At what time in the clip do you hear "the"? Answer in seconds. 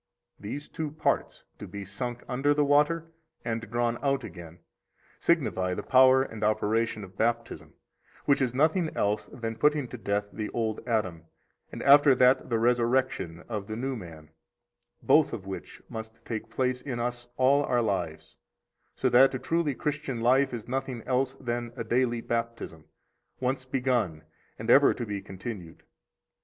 2.55-2.65, 5.75-5.83, 10.33-10.49, 12.49-12.57, 13.67-13.75